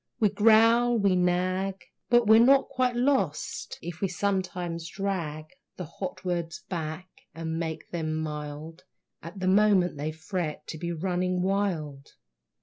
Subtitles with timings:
[0.19, 6.25] We growl, we nag, But we're not quite lost if we sometimes drag The hot
[6.25, 8.83] words back and make them mild
[9.21, 12.13] At the moment they fret to be running wild.